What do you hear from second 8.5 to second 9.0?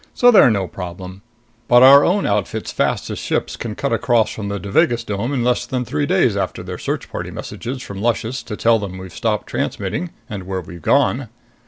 tell them